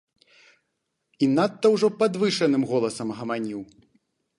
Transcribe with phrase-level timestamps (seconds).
[1.25, 3.61] І надта ўжо падвышаным голасам гаманіў.